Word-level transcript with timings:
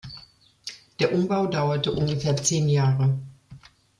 Der 0.99 1.13
Umbau 1.13 1.45
dauerte 1.45 1.91
ungefähr 1.91 2.35
zehn 2.35 2.67
Jahre. 2.67 3.19